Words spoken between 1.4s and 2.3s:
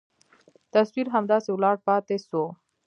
ولاړ پاته